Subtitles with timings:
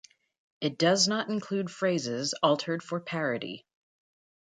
[0.61, 3.67] It does not include phrases altered for parody.